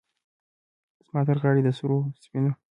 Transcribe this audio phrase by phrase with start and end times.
[1.07, 2.51] زما ترغاړې د سرو، سپینو،